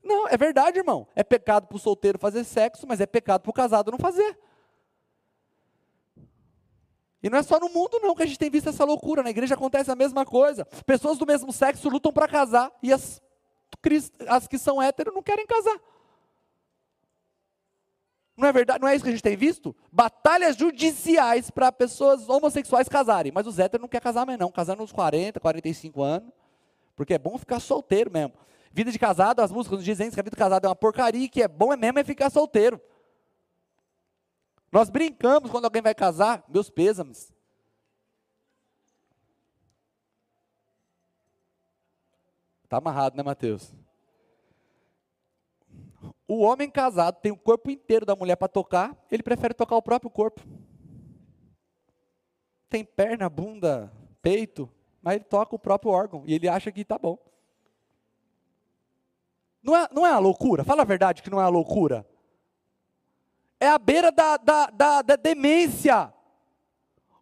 [0.01, 1.09] Não, é verdade, irmão.
[1.17, 4.39] É pecado para o solteiro fazer sexo, mas é pecado para o casado não fazer.
[7.21, 9.25] E não é só no mundo, não, que a gente tem visto essa loucura.
[9.25, 10.65] Na igreja acontece a mesma coisa.
[10.87, 13.21] Pessoas do mesmo sexo lutam para casar e as,
[14.29, 15.81] as que são héteros não querem casar.
[18.37, 18.81] Não é verdade?
[18.81, 19.75] Não é isso que a gente tem visto?
[19.91, 23.33] Batalhas judiciais para pessoas homossexuais casarem.
[23.33, 24.53] Mas os héteros não querem casar mais, não.
[24.53, 26.31] Casando uns 40, 45 anos.
[26.95, 28.35] Porque é bom ficar solteiro mesmo.
[28.71, 31.27] Vida de casado, as músicas nos dizem que a vida de casado é uma porcaria
[31.29, 32.79] que é bom é mesmo é ficar solteiro.
[34.71, 37.33] Nós brincamos quando alguém vai casar, meus pêsames.
[42.65, 43.73] Está amarrado, né, Mateus?
[46.29, 49.83] O homem casado tem o corpo inteiro da mulher para tocar, ele prefere tocar o
[49.83, 50.41] próprio corpo.
[52.69, 54.69] Tem perna, bunda, peito,
[55.01, 57.17] mas ele toca o próprio órgão e ele acha que está bom.
[59.63, 60.65] Não é, não é a loucura?
[60.65, 62.07] Fala a verdade que não é a loucura.
[63.59, 66.13] É a beira da, da, da, da demência.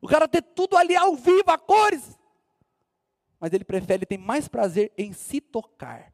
[0.00, 2.18] O cara ter tudo ali ao vivo, a cores.
[3.40, 6.12] Mas ele prefere, ele tem mais prazer em se tocar.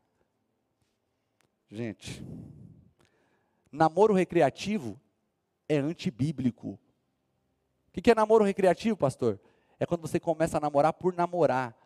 [1.69, 2.25] Gente,
[3.71, 5.01] namoro recreativo
[5.69, 6.79] é antibíblico.
[7.89, 9.39] O que é namoro recreativo, pastor?
[9.79, 11.77] É quando você começa a namorar por namorar.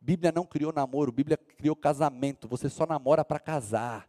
[0.00, 2.46] Bíblia não criou namoro, Bíblia criou casamento.
[2.48, 4.08] Você só namora para casar.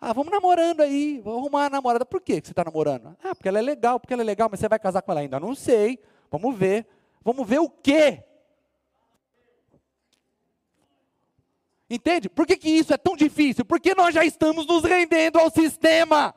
[0.00, 2.04] Ah, vamos namorando aí, vamos arrumar uma namorada.
[2.04, 3.16] Por que você está namorando?
[3.22, 5.20] Ah, porque ela é legal, porque ela é legal, mas você vai casar com ela
[5.20, 5.38] ainda?
[5.38, 6.00] Não sei.
[6.28, 6.86] Vamos ver.
[7.22, 8.24] Vamos ver o quê?
[11.92, 12.30] Entende?
[12.30, 13.66] Por que, que isso é tão difícil?
[13.66, 16.34] Porque nós já estamos nos rendendo ao sistema.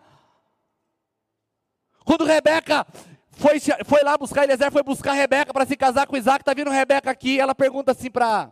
[2.04, 2.86] Quando Rebeca
[3.32, 6.70] foi, foi lá buscar, Eliezer foi buscar Rebeca para se casar com Isaac, está vindo
[6.70, 8.52] Rebeca aqui, ela pergunta assim para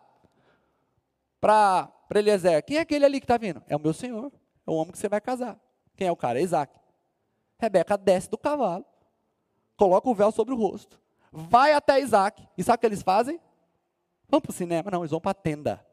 [1.41, 3.61] para Eliezer, quem é aquele ali que está vindo?
[3.67, 4.31] É o meu senhor,
[4.65, 5.59] é o homem que você vai casar.
[5.97, 6.39] Quem é o cara?
[6.39, 6.73] É Isaac.
[7.59, 8.85] Rebeca desce do cavalo,
[9.75, 10.97] coloca o véu sobre o rosto,
[11.33, 13.41] vai até Isaac, e sabe o que eles fazem?
[14.29, 14.89] Vamos para o cinema?
[14.89, 15.85] Não, eles vão para a tenda.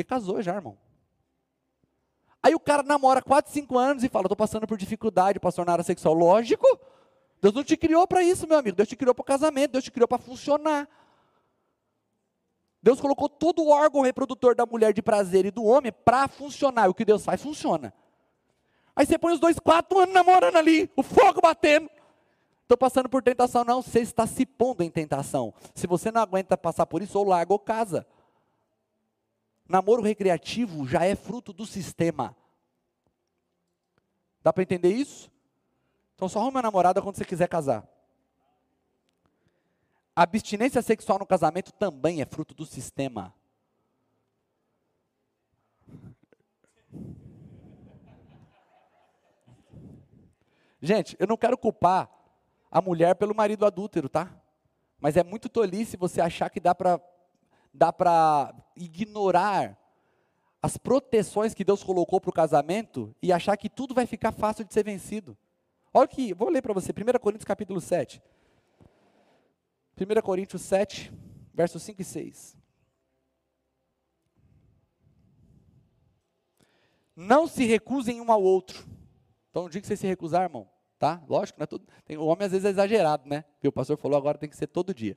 [0.00, 0.78] Porque casou já, irmão.
[2.42, 5.72] Aí o cara namora 4, 5 anos e fala: estou passando por dificuldade, pastor, na
[5.72, 6.14] área sexual.
[6.14, 6.66] Lógico.
[7.40, 8.76] Deus não te criou para isso, meu amigo.
[8.76, 10.88] Deus te criou para o casamento, Deus te criou para funcionar.
[12.82, 16.88] Deus colocou todo o órgão reprodutor da mulher de prazer e do homem para funcionar.
[16.88, 17.92] O que Deus faz, funciona.
[18.96, 21.90] Aí você põe os dois quatro anos namorando ali, o fogo batendo.
[22.62, 23.64] Estou passando por tentação.
[23.64, 25.52] Não, você está se pondo em tentação.
[25.74, 28.06] Se você não aguenta passar por isso, ou larga ou casa.
[29.70, 32.36] Namoro recreativo já é fruto do sistema.
[34.42, 35.30] Dá para entender isso?
[36.16, 37.88] Então só arruma uma namorada quando você quiser casar.
[40.14, 43.32] A abstinência sexual no casamento também é fruto do sistema.
[50.82, 52.10] Gente, eu não quero culpar
[52.72, 54.34] a mulher pelo marido adúltero, tá?
[54.98, 57.00] Mas é muito tolice você achar que dá para
[57.72, 59.78] dá para ignorar
[60.62, 64.64] as proteções que Deus colocou para o casamento e achar que tudo vai ficar fácil
[64.64, 65.36] de ser vencido.
[65.92, 68.22] Olha aqui, vou ler para você, 1 Coríntios capítulo 7.
[69.98, 71.12] 1 Coríntios 7,
[71.52, 72.56] versos 5 e 6.
[77.16, 78.86] Não se recusem um ao outro.
[79.50, 80.68] Então, não diga que você se recusar, irmão.
[80.98, 81.22] Tá?
[81.28, 81.86] Lógico, não é tudo.
[82.04, 83.44] Tem, o homem às vezes é exagerado, né?
[83.64, 85.16] O pastor falou agora tem que ser todo dia.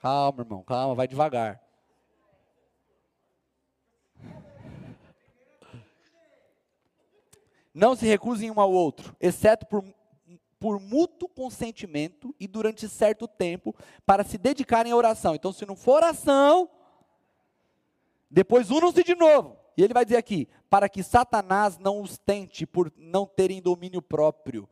[0.00, 1.60] Calma, irmão, calma, vai devagar.
[7.72, 9.84] Não se recusem um ao outro, exceto por,
[10.58, 15.34] por mútuo consentimento e durante certo tempo, para se dedicarem à oração.
[15.34, 16.68] Então, se não for oração,
[18.30, 19.56] depois unam-se de novo.
[19.76, 24.00] E ele vai dizer aqui: para que Satanás não os tente por não terem domínio
[24.00, 24.68] próprio.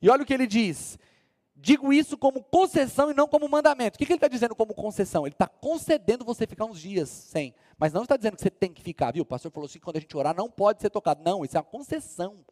[0.00, 0.98] E olha o que ele diz:
[1.58, 3.96] Digo isso como concessão e não como mandamento.
[3.96, 5.26] O que, que ele está dizendo como concessão?
[5.26, 7.54] Ele está concedendo você ficar uns dias sem.
[7.78, 9.22] Mas não está dizendo que você tem que ficar, viu?
[9.22, 11.22] O pastor falou assim: quando a gente orar, não pode ser tocado.
[11.24, 12.44] Não, isso é uma concessão.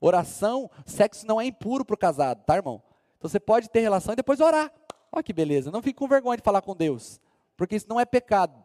[0.00, 2.82] Oração, sexo não é impuro para o casado, tá, irmão?
[3.16, 4.72] Então você pode ter relação e depois orar.
[5.12, 5.70] Olha que beleza.
[5.70, 7.20] Não fique com vergonha de falar com Deus.
[7.56, 8.62] Porque isso não é pecado.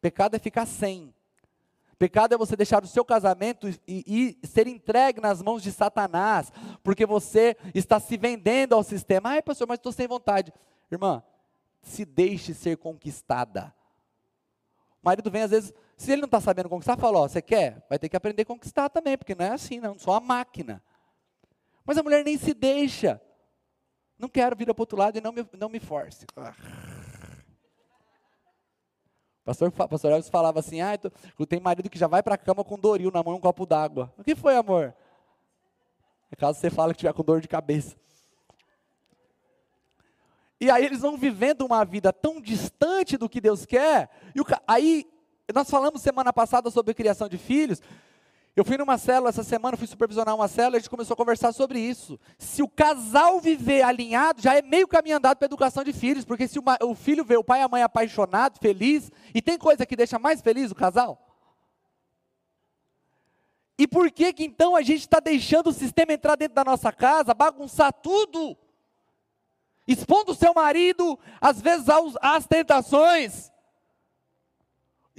[0.00, 1.12] Pecado é ficar sem.
[2.00, 6.50] Pecado é você deixar o seu casamento e, e, ser entregue nas mãos de Satanás,
[6.82, 9.28] porque você está se vendendo ao sistema.
[9.28, 10.50] Ai, pastor, mas estou sem vontade.
[10.90, 11.22] Irmã,
[11.82, 13.74] se deixe ser conquistada.
[15.02, 17.84] O marido vem às vezes, se ele não está sabendo conquistar, fala: Ó, você quer?
[17.86, 20.82] Vai ter que aprender a conquistar também, porque não é assim, não, sou uma máquina.
[21.84, 23.20] Mas a mulher nem se deixa.
[24.18, 26.24] Não quero vir para o outro lado e não me, não me force.
[26.34, 26.54] Ah.
[29.50, 30.96] Pastor, pastor Elvis falava assim: ah,
[31.48, 33.66] tem marido que já vai para a cama com doril na mão e um copo
[33.66, 34.12] d'água.
[34.16, 34.94] O que foi, amor?
[36.30, 37.96] É caso você fale que tiver com dor de cabeça.
[40.60, 44.08] E aí eles vão vivendo uma vida tão distante do que Deus quer.
[44.36, 45.04] E o, aí,
[45.52, 47.82] nós falamos semana passada sobre criação de filhos.
[48.56, 51.16] Eu fui numa célula essa semana, fui supervisionar uma célula e a gente começou a
[51.16, 52.18] conversar sobre isso.
[52.36, 56.24] Se o casal viver alinhado, já é meio caminho andado para a educação de filhos,
[56.24, 59.56] porque se o, o filho vê o pai e a mãe apaixonado, feliz, e tem
[59.56, 61.26] coisa que deixa mais feliz o casal?
[63.78, 66.92] E por que que então a gente está deixando o sistema entrar dentro da nossa
[66.92, 68.58] casa, bagunçar tudo?
[69.86, 71.86] Expondo o seu marido, às vezes,
[72.20, 73.50] às tentações,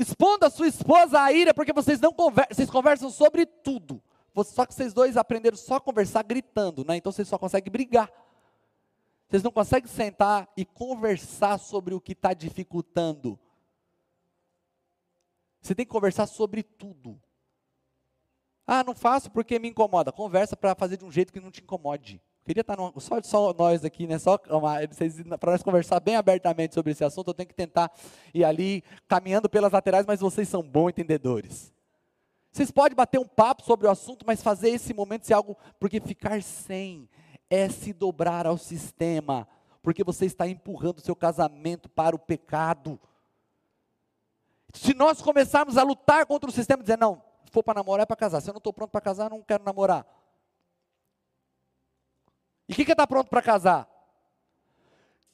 [0.01, 4.01] Exponda a sua esposa à ira, porque vocês não conversam, vocês conversam sobre tudo.
[4.43, 6.95] Só que vocês dois aprenderam só a conversar gritando, né?
[6.95, 8.11] Então vocês só conseguem brigar.
[9.29, 13.39] Vocês não conseguem sentar e conversar sobre o que está dificultando.
[15.61, 17.21] Você tem que conversar sobre tudo.
[18.65, 20.11] Ah, não faço porque me incomoda.
[20.11, 22.19] Conversa para fazer de um jeito que não te incomode.
[22.43, 24.17] Queria estar no, só, só nós aqui, né?
[24.17, 27.91] Só para nós conversar bem abertamente sobre esse assunto, eu tenho que tentar
[28.33, 31.71] ir ali caminhando pelas laterais, mas vocês são bons entendedores.
[32.51, 36.01] Vocês podem bater um papo sobre o assunto, mas fazer esse momento ser algo, porque
[36.01, 37.07] ficar sem
[37.49, 39.47] é se dobrar ao sistema,
[39.83, 42.99] porque você está empurrando o seu casamento para o pecado.
[44.73, 48.05] Se nós começarmos a lutar contra o sistema, dizer, não, se for para namorar é
[48.05, 50.05] para casar, se eu não estou pronto para casar, não quero namorar.
[52.71, 53.85] E o que, que é estar tá pronto para casar?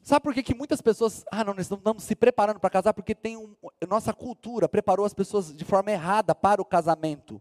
[0.01, 3.13] Sabe por que, que muitas pessoas, ah, não, nós estamos se preparando para casar porque
[3.13, 3.55] tem um,
[3.87, 7.39] nossa cultura preparou as pessoas de forma errada para o casamento.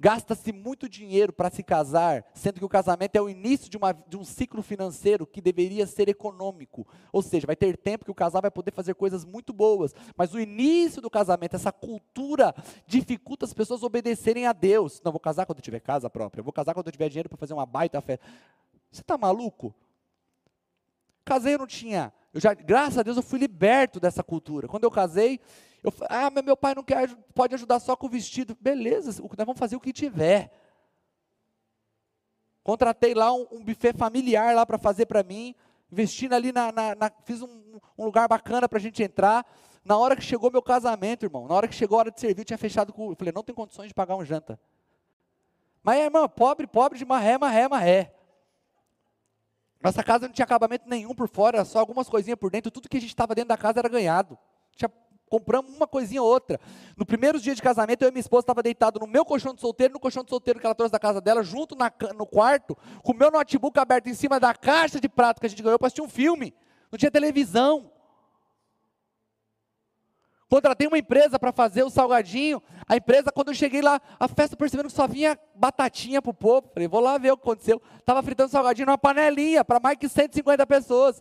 [0.00, 3.92] Gasta-se muito dinheiro para se casar, sendo que o casamento é o início de, uma,
[3.92, 6.86] de um ciclo financeiro que deveria ser econômico.
[7.12, 9.94] Ou seja, vai ter tempo que o casal vai poder fazer coisas muito boas.
[10.16, 12.54] Mas o início do casamento, essa cultura,
[12.86, 15.02] dificulta as pessoas obedecerem a Deus.
[15.04, 17.36] Não, vou casar quando eu tiver casa própria, vou casar quando eu tiver dinheiro para
[17.36, 18.24] fazer uma baita festa.
[18.96, 19.74] Você está maluco?
[21.22, 22.12] Casei, eu não tinha.
[22.32, 24.66] Eu já, graças a Deus, eu fui liberto dessa cultura.
[24.66, 25.38] Quando eu casei,
[25.84, 28.56] eu ah, meu pai não quer, pode ajudar só com o vestido.
[28.58, 30.50] Beleza, nós vamos fazer o que tiver.
[32.62, 35.54] Contratei lá um, um buffet familiar lá para fazer para mim,
[35.92, 39.46] investindo ali na, na, na fiz um, um, lugar bacana para a gente entrar.
[39.84, 42.40] Na hora que chegou meu casamento, irmão, na hora que chegou a hora de servir,
[42.40, 44.58] eu tinha fechado com, eu falei, não tem condições de pagar um janta.
[45.82, 48.15] Mas, irmão, pobre, pobre de marré, marré, marré.
[49.82, 52.70] Nossa casa não tinha acabamento nenhum por fora, só algumas coisinhas por dentro.
[52.70, 54.38] Tudo que a gente estava dentro da casa era ganhado.
[54.74, 54.90] Tinha,
[55.28, 56.58] compramos uma coisinha ou outra.
[56.96, 59.60] No primeiro dia de casamento, eu e minha esposa estava deitado no meu colchão de
[59.60, 62.76] solteiro, no colchão de solteiro que ela trouxe da casa dela, junto na, no quarto,
[63.02, 65.78] com o meu notebook aberto em cima da caixa de prato que a gente ganhou
[65.78, 66.54] para assistir um filme.
[66.90, 67.90] Não tinha televisão.
[70.48, 72.62] Contratei uma empresa para fazer o salgadinho.
[72.88, 76.34] A empresa, quando eu cheguei lá, a festa percebendo que só vinha batatinha para o
[76.34, 76.70] povo.
[76.72, 77.82] Falei, vou lá ver o que aconteceu.
[77.98, 81.20] Estava fritando salgadinho numa panelinha para mais que 150 pessoas.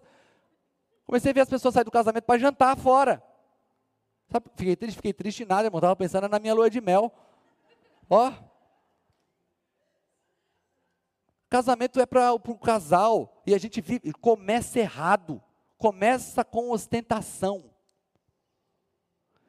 [1.08, 3.24] Comecei a ver as pessoas saírem do casamento para jantar fora.
[4.32, 5.80] Sabe, fiquei triste, fiquei triste nada, irmão.
[5.80, 7.12] Estava pensando na minha lua de mel.
[8.08, 8.32] Ó.
[11.50, 13.42] Casamento é para o casal.
[13.46, 15.42] E a gente vive, começa errado.
[15.80, 17.75] Começa com ostentação.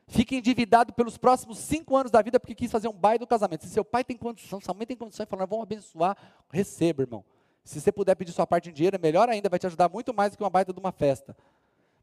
[0.09, 3.64] Fica endividado pelos próximos cinco anos da vida porque quis fazer um baile do casamento.
[3.64, 6.16] Se seu pai tem condição, sua mãe tem condição, e falar, vamos abençoar,
[6.51, 7.25] receba, irmão.
[7.64, 10.14] Se você puder pedir sua parte em dinheiro, é melhor ainda, vai te ajudar muito
[10.14, 11.37] mais do que uma baita de uma festa.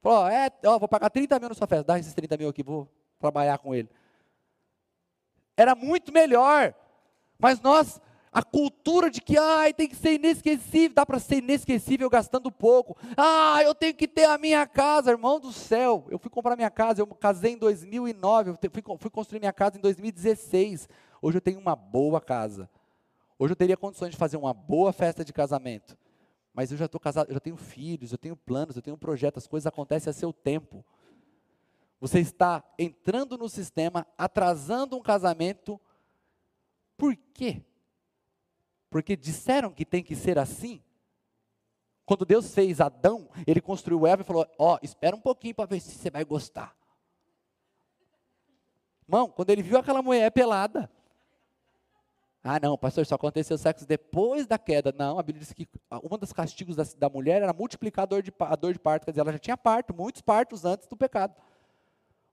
[0.02, 2.62] Falou, é, ó, vou pagar 30 mil na sua festa, dá esses 30 mil aqui,
[2.62, 3.89] vou trabalhar com ele.
[5.56, 6.74] Era muito melhor.
[7.39, 8.02] Mas nós
[8.34, 12.98] a cultura de que ai, tem que ser inesquecível, dá para ser inesquecível gastando pouco.
[13.15, 16.08] Ah, eu tenho que ter a minha casa, irmão do céu.
[16.10, 19.78] Eu fui comprar minha casa, eu casei em 2009, eu fui, fui construir minha casa
[19.78, 20.89] em 2016.
[21.22, 22.68] Hoje eu tenho uma boa casa.
[23.38, 25.95] Hoje eu teria condições de fazer uma boa festa de casamento.
[26.53, 28.99] Mas eu já estou casado, eu já tenho filhos, eu tenho planos, eu tenho um
[28.99, 30.84] projeto, as coisas acontecem a seu tempo.
[31.99, 35.80] Você está entrando no sistema, atrasando um casamento.
[36.97, 37.62] Por quê?
[38.94, 40.80] Porque disseram que tem que ser assim.
[42.06, 45.66] Quando Deus fez Adão, ele construiu Eva e falou: Ó, oh, espera um pouquinho para
[45.66, 46.76] ver se você vai gostar.
[49.08, 50.91] Irmão, quando ele viu aquela mulher pelada,
[52.44, 54.94] ah, não, pastor, só aconteceu sexo depois da queda.
[54.96, 55.68] Não, a Bíblia diz que
[56.04, 59.06] uma dos castigos da, da mulher era multiplicador de a dor de parto.
[59.06, 61.34] Quer dizer, ela já tinha parto, muitos partos antes do pecado.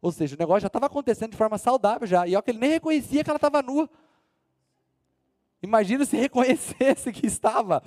[0.03, 2.27] Ou seja, o negócio já estava acontecendo de forma saudável já.
[2.27, 3.89] E olha que ele nem reconhecia que ela estava nua.
[5.63, 7.83] Imagina se reconhecesse que estava.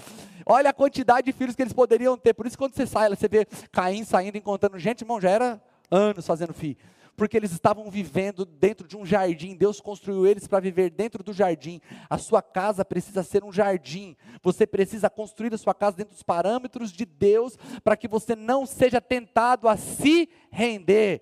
[0.45, 2.33] Olha a quantidade de filhos que eles poderiam ter.
[2.33, 6.25] Por isso, quando você sai, você vê Caim saindo, encontrando gente, irmão, já era anos
[6.25, 6.77] fazendo filho
[7.15, 9.55] porque eles estavam vivendo dentro de um jardim.
[9.55, 11.79] Deus construiu eles para viver dentro do jardim.
[12.09, 14.15] A sua casa precisa ser um jardim.
[14.41, 18.65] Você precisa construir a sua casa dentro dos parâmetros de Deus, para que você não
[18.65, 21.21] seja tentado a se render.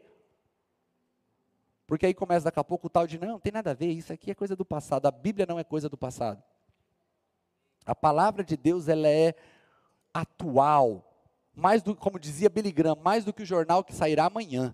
[1.91, 3.91] Porque aí começa daqui a pouco o tal de não, não tem nada a ver,
[3.91, 5.07] isso aqui é coisa do passado.
[5.07, 6.41] A Bíblia não é coisa do passado.
[7.85, 9.35] A palavra de Deus ela é
[10.13, 11.03] atual,
[11.53, 14.73] mais do, como dizia Billy Graham, mais do que o jornal que sairá amanhã.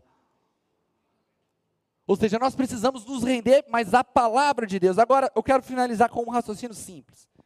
[2.05, 4.99] Ou seja, nós precisamos nos render, mas a palavra de Deus.
[4.99, 7.27] Agora, eu quero finalizar com um raciocínio simples.
[7.39, 7.41] A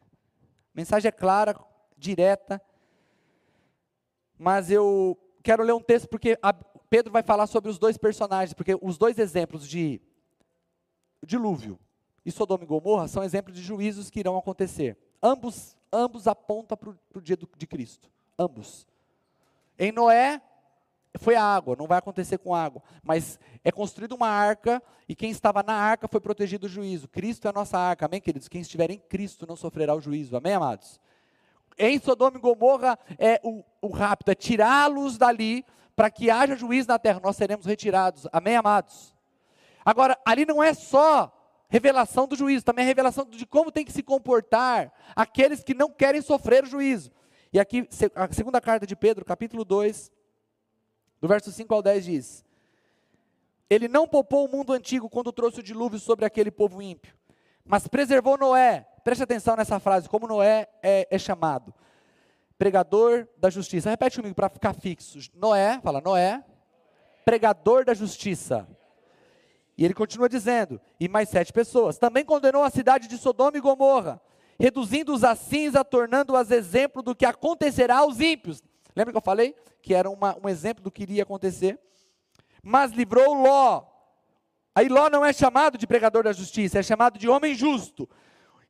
[0.74, 1.58] mensagem é clara,
[1.96, 2.60] direta,
[4.38, 6.54] mas eu quero ler um texto porque a,
[6.92, 9.98] Pedro vai falar sobre os dois personagens, porque os dois exemplos de
[11.24, 11.78] dilúvio
[12.22, 14.98] e Sodoma e Gomorra são exemplos de juízos que irão acontecer.
[15.22, 18.10] Ambos, ambos apontam para o dia do, de Cristo.
[18.38, 18.86] Ambos.
[19.78, 20.42] Em Noé,
[21.18, 25.30] foi a água, não vai acontecer com água, mas é construída uma arca e quem
[25.30, 27.08] estava na arca foi protegido do juízo.
[27.08, 28.48] Cristo é a nossa arca, amém, queridos?
[28.48, 31.00] Quem estiver em Cristo não sofrerá o juízo, amém, amados?
[31.78, 35.64] Em Sodoma e Gomorra é o, o rápido, é tirá-los dali
[35.94, 39.14] para que haja juízo na terra, nós seremos retirados, amém, amados?
[39.84, 41.32] Agora, ali não é só
[41.68, 45.90] revelação do juízo, também é revelação de como tem que se comportar aqueles que não
[45.90, 47.10] querem sofrer o juízo.
[47.52, 50.10] E aqui, a segunda carta de Pedro, capítulo 2,
[51.20, 52.44] do verso 5 ao 10 diz:
[53.68, 57.14] Ele não poupou o mundo antigo quando trouxe o dilúvio sobre aquele povo ímpio,
[57.64, 58.86] mas preservou Noé.
[59.04, 61.74] Preste atenção nessa frase, como Noé é, é chamado.
[62.62, 63.90] Pregador da justiça.
[63.90, 65.18] Repete comigo para ficar fixo.
[65.34, 66.44] Noé, fala Noé,
[67.24, 68.68] pregador da justiça.
[69.76, 71.98] E ele continua dizendo: e mais sete pessoas.
[71.98, 74.22] Também condenou a cidade de Sodoma e Gomorra,
[74.60, 78.62] reduzindo-os a cinza, tornando-as exemplo do que acontecerá aos ímpios.
[78.94, 81.80] Lembra que eu falei que era uma, um exemplo do que iria acontecer?
[82.62, 83.82] Mas livrou Ló.
[84.72, 88.08] Aí Ló não é chamado de pregador da justiça, é chamado de homem justo.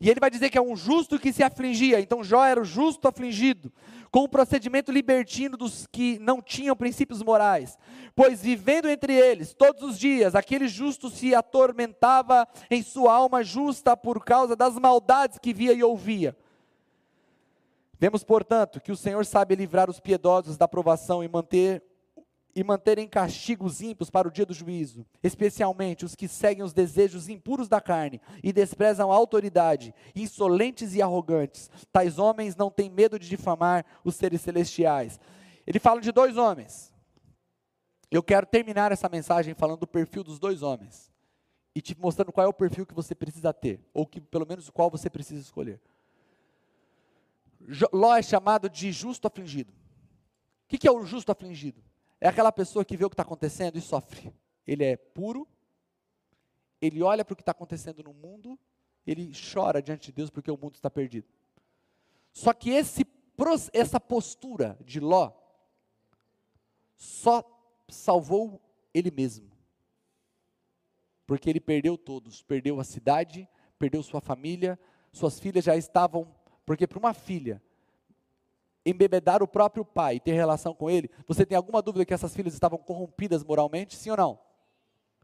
[0.02, 2.00] E ele vai dizer que é um justo que se afligia.
[2.00, 3.72] Então Jó era o justo afligido,
[4.10, 7.78] com o procedimento libertino dos que não tinham princípios morais.
[8.12, 13.96] Pois vivendo entre eles todos os dias, aquele justo se atormentava em sua alma justa
[13.96, 16.36] por causa das maldades que via e ouvia.
[17.96, 21.80] Vemos, portanto, que o Senhor sabe livrar os piedosos da provação e manter
[22.54, 26.62] e manter em castigo os ímpios para o dia do juízo, especialmente os que seguem
[26.62, 31.70] os desejos impuros da carne e desprezam a autoridade, insolentes e arrogantes.
[31.90, 35.18] Tais homens não têm medo de difamar os seres celestiais.
[35.66, 36.92] Ele fala de dois homens.
[38.10, 41.10] Eu quero terminar essa mensagem falando do perfil dos dois homens
[41.74, 44.68] e te mostrando qual é o perfil que você precisa ter, ou que pelo menos
[44.68, 45.80] o qual você precisa escolher.
[47.92, 49.72] Ló é chamado de justo afligido.
[50.64, 51.82] O que é o justo afligido?
[52.22, 54.32] É aquela pessoa que vê o que está acontecendo e sofre.
[54.64, 55.44] Ele é puro,
[56.80, 58.56] ele olha para o que está acontecendo no mundo,
[59.04, 61.26] ele chora diante de Deus porque o mundo está perdido.
[62.32, 63.04] Só que esse,
[63.72, 65.32] essa postura de Ló
[66.96, 67.42] só
[67.88, 68.62] salvou
[68.94, 69.50] ele mesmo.
[71.26, 73.48] Porque ele perdeu todos, perdeu a cidade,
[73.80, 74.78] perdeu sua família,
[75.12, 76.32] suas filhas já estavam
[76.64, 77.60] porque para uma filha
[78.84, 82.34] embebedar o próprio pai e ter relação com ele, você tem alguma dúvida que essas
[82.34, 83.96] filhas estavam corrompidas moralmente?
[83.96, 84.38] Sim ou não?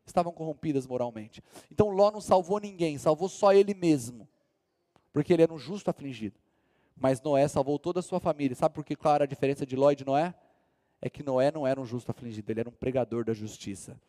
[0.06, 1.42] Estavam corrompidas moralmente.
[1.70, 4.28] Então Ló não salvou ninguém, salvou só ele mesmo.
[5.12, 6.38] Porque ele era um justo afligido.
[6.96, 8.56] Mas Noé salvou toda a sua família.
[8.56, 10.34] Sabe por que qual era a diferença de Ló e de Noé?
[11.00, 14.00] É que Noé não era um justo afligido, ele era um pregador da justiça.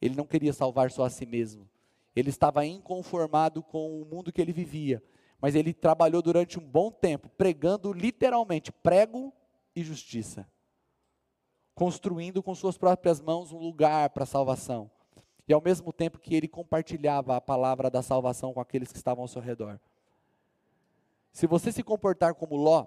[0.00, 1.68] Ele não queria salvar só a si mesmo.
[2.14, 5.02] Ele estava inconformado com o mundo que ele vivia
[5.44, 9.30] mas ele trabalhou durante um bom tempo, pregando literalmente prego
[9.76, 10.48] e justiça,
[11.74, 14.90] construindo com suas próprias mãos um lugar para a salvação.
[15.46, 19.20] E ao mesmo tempo que ele compartilhava a palavra da salvação com aqueles que estavam
[19.20, 19.78] ao seu redor.
[21.30, 22.86] Se você se comportar como Ló,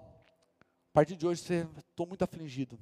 [0.92, 2.76] partir de hoje você estou muito afligido.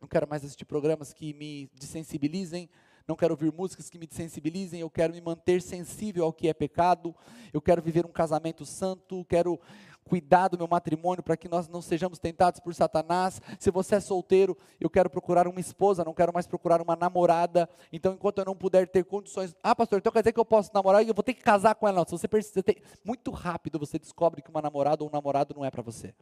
[0.00, 2.70] Não quero mais assistir programas que me desensibilizem,
[3.10, 6.54] não quero ouvir músicas que me sensibilizem, eu quero me manter sensível ao que é
[6.54, 7.14] pecado,
[7.52, 9.58] eu quero viver um casamento santo, quero
[10.04, 13.40] cuidar do meu matrimônio para que nós não sejamos tentados por Satanás.
[13.58, 17.68] Se você é solteiro, eu quero procurar uma esposa, não quero mais procurar uma namorada.
[17.92, 20.70] Então, enquanto eu não puder ter condições, ah, pastor, então quer dizer que eu posso
[20.72, 21.98] namorar e eu vou ter que casar com ela?
[21.98, 25.64] Não, se você perceber, muito rápido você descobre que uma namorada ou um namorado não
[25.64, 26.14] é para você.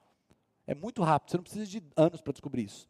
[0.66, 2.89] É muito rápido, você não precisa de anos para descobrir isso.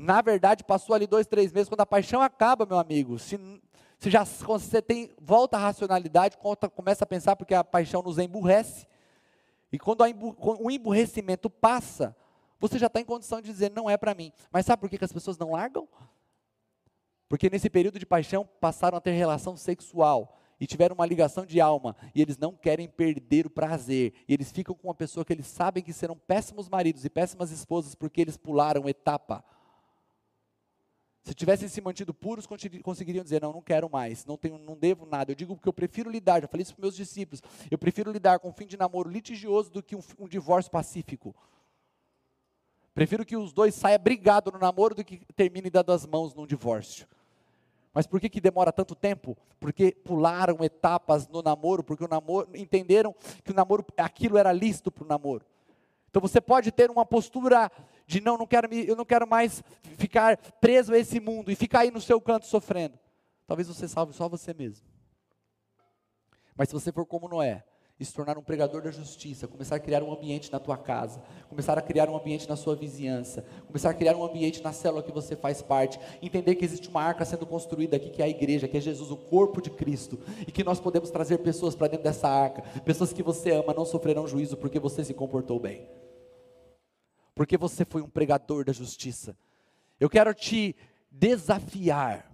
[0.00, 3.36] Na verdade, passou ali dois, três meses, quando a paixão acaba, meu amigo, se,
[3.98, 6.36] se já você tem, volta à racionalidade,
[6.76, 8.86] começa a pensar, porque a paixão nos emburrece,
[9.72, 10.02] e quando
[10.60, 12.16] o emburrecimento passa,
[12.60, 14.32] você já está em condição de dizer, não é para mim.
[14.52, 15.88] Mas sabe por que, que as pessoas não largam?
[17.28, 21.60] Porque nesse período de paixão passaram a ter relação sexual e tiveram uma ligação de
[21.60, 24.14] alma e eles não querem perder o prazer.
[24.28, 27.50] E eles ficam com uma pessoa que eles sabem que serão péssimos maridos e péssimas
[27.50, 29.44] esposas porque eles pularam etapa.
[31.28, 35.04] Se tivessem se mantido puros, conseguiriam dizer: Não, não quero mais, não, tenho, não devo
[35.04, 35.30] nada.
[35.30, 38.38] Eu digo que eu prefiro lidar, já falei isso para meus discípulos: eu prefiro lidar
[38.38, 41.36] com um fim de namoro litigioso do que um, um divórcio pacífico.
[42.94, 46.46] Prefiro que os dois saiam brigados no namoro do que terminem dando as mãos num
[46.46, 47.06] divórcio.
[47.92, 49.36] Mas por que, que demora tanto tempo?
[49.60, 53.14] Porque pularam etapas no namoro, porque o namoro, entenderam
[53.44, 55.44] que o namoro, aquilo era lícito para o namoro.
[56.08, 57.70] Então você pode ter uma postura
[58.08, 59.62] de não, não quero me, eu não quero mais
[59.98, 62.98] ficar preso a esse mundo e ficar aí no seu canto sofrendo.
[63.46, 64.88] Talvez você salve só você mesmo.
[66.56, 67.62] Mas se você for como Noé,
[68.00, 71.20] e se tornar um pregador da justiça, começar a criar um ambiente na tua casa,
[71.48, 75.02] começar a criar um ambiente na sua vizinhança, começar a criar um ambiente na célula
[75.02, 78.28] que você faz parte, entender que existe uma arca sendo construída aqui, que é a
[78.28, 81.88] igreja, que é Jesus, o corpo de Cristo, e que nós podemos trazer pessoas para
[81.88, 85.86] dentro dessa arca, pessoas que você ama não sofrerão juízo porque você se comportou bem,
[87.38, 89.36] porque você foi um pregador da justiça.
[90.00, 90.74] Eu quero te
[91.08, 92.28] desafiar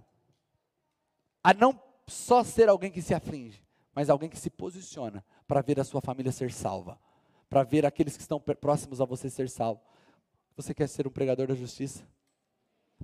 [1.43, 5.79] a não só ser alguém que se aflige, mas alguém que se posiciona para ver
[5.79, 6.99] a sua família ser salva,
[7.47, 9.79] para ver aqueles que estão próximos a você ser salvo.
[10.57, 12.03] Você quer ser um pregador da justiça?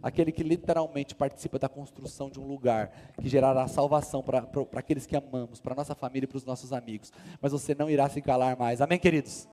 [0.02, 5.16] Aquele que literalmente participa da construção de um lugar que gerará salvação para aqueles que
[5.16, 7.14] amamos, para nossa família e para os nossos amigos.
[7.40, 8.82] Mas você não irá se calar mais.
[8.82, 9.32] Amém, queridos?